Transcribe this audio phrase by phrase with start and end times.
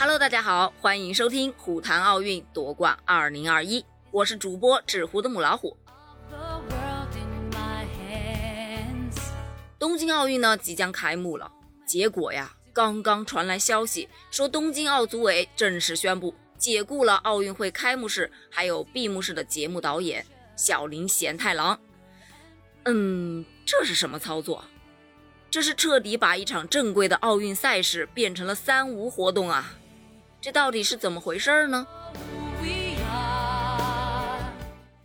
[0.00, 5.76] Hello，大家好，欢迎收听虎谈奥运夺冠二零二一，我是主播纸糊的母老虎。
[9.76, 11.50] 东京奥运呢即将开幕了，
[11.84, 20.24] 结果呀，刚刚传来消息说东京奥组委正式宣布解雇了奥运会开幕式还有闭幕式的节目导演
[20.54, 21.76] 小林贤太郎。
[22.84, 24.64] 嗯，这是什么操作？
[25.50, 29.74] 这是彻底把一场正规的奥运赛事变成了三无活动啊！
[30.40, 31.86] 这到底是怎么回事呢？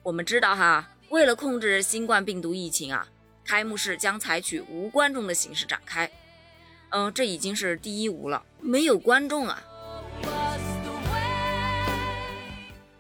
[0.04, 3.08] 我们知道哈，为了控制新冠病毒疫情啊。
[3.46, 6.09] 开幕式将采取无观众的形式展开，
[6.92, 9.62] 嗯，这已经是第一无了，没有观众啊。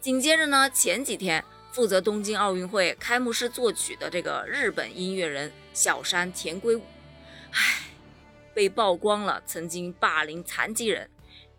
[0.01, 6.83] 紧接着呢，前几天负责东京奥运会开幕式作曲的这个日本音乐人小山田圭吾，
[7.51, 7.83] 唉，
[8.53, 11.09] 被曝光了曾经霸凌残疾人，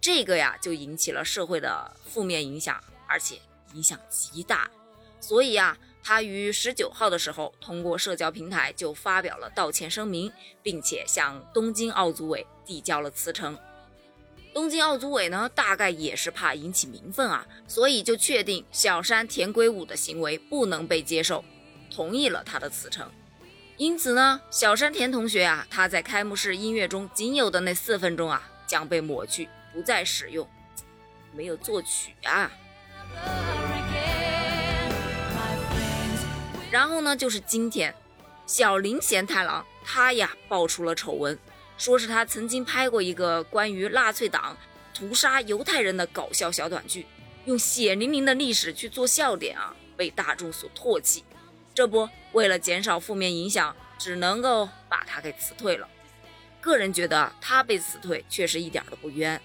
[0.05, 3.41] 这个呀就引起了社会的负面影响，而且
[3.73, 4.71] 影响极大，
[5.19, 5.75] 所以啊。
[6.07, 10.31] 他于十九号的时候，通过社交平台就发表了道歉声明，
[10.63, 13.59] 并且向东京奥组委递交了辞呈。
[14.53, 21.43] 东京奥组委呢，大概也是怕引起民愤啊，所以就确定小山田圭吾的行为不能被接受，
[21.91, 23.11] 同意了他的辞呈。
[23.79, 30.49] 因此呢，小山田同学啊，他在开幕式音乐中仅有的那四分钟啊，将被抹去，不再使用。
[31.33, 32.51] 没有作曲啊。
[36.71, 37.95] 然后呢，就是今天，
[38.47, 41.39] 小林贤太郎他呀爆出了丑闻，
[41.77, 44.57] 说是他曾经拍过一个关于纳粹党
[44.93, 47.07] 屠杀犹太人的搞笑小短剧，
[47.45, 51.25] 用血淋淋的历史去做笑点啊，被大众所唾弃。
[51.75, 55.89] 这不，为了减少负面影响，只能够把他给辞退了。
[56.61, 59.41] 个人觉得他被辞退确实一点都不冤，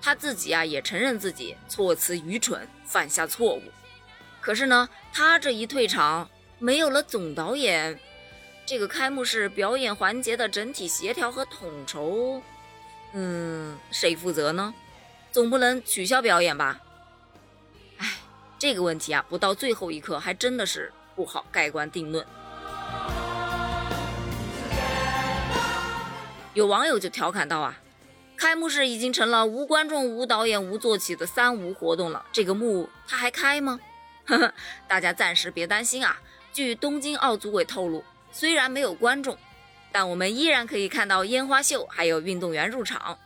[0.00, 3.62] 他自己啊也承认自己措辞愚蠢，犯下错误。
[4.40, 6.28] 可是呢，他这一退场。
[6.62, 7.98] 没有了总导演，
[8.66, 12.42] 这个开幕式表演环节的整体协调和统筹，
[13.14, 14.74] 嗯，谁负责呢？
[15.32, 16.78] 总不能取消表演吧？
[17.96, 18.06] 哎，
[18.58, 22.26] 这个问题啊，不到最后一刻还真的是不好盖棺定论。
[26.52, 27.74] 有网友就调侃道啊，
[28.40, 33.78] 开幕式已经成了无观众、无导演、无坐起的三无活动了，这个幕他还开吗？
[34.24, 34.54] 呵呵，
[34.88, 36.18] 大家暂时别担心啊。
[36.50, 38.02] 据东京奥组委透露，
[38.32, 39.36] 虽然没有观众，
[39.92, 43.18] 但我们依然可以看到烟花秀，还有运动员入场，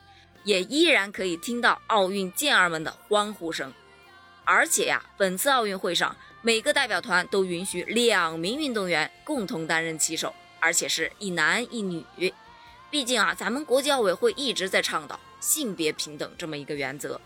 [0.42, 3.72] 也依然可以听到奥运健儿们的欢呼声。
[4.44, 12.04] 而且呀，本次奥运会上，每个代表团都允许两名运动员共同担任旗手，而且是一男一女。
[12.94, 17.20] 毕竟啊，咱们国际奥委会一直在倡导性别平等这么一个原则，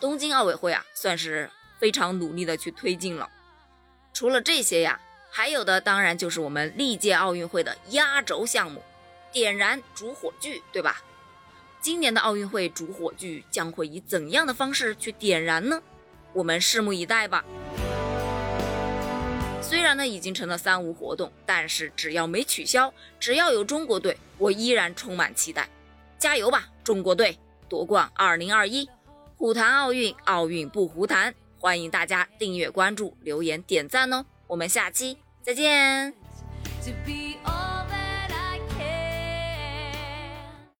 [0.00, 3.30] 东京奥委会啊，算是非常努力的去推进了。
[4.12, 5.00] 除了这些呀。
[5.30, 8.82] 还有的当然就是我们历届奥运会的压轴项目——
[9.32, 11.00] 点燃主火炬，对吧？
[11.80, 15.80] 今年的奥运会主火炬将会以怎样的方式去点燃呢？
[16.32, 17.44] 我们拭目以待吧。
[19.72, 25.66] 虽然呢已经成了三无活动，但是只要没取消，只要有中国队，我依然充满期待。
[26.18, 27.38] 加油吧，中国队
[27.70, 28.86] 夺冠二零二一！
[29.38, 31.34] 虎谈奥运，奥运不胡谈。
[31.58, 34.26] 欢迎大家订阅、关注、留言、点赞哦。
[34.46, 36.12] 我们下期再见。
[36.84, 37.81] to be on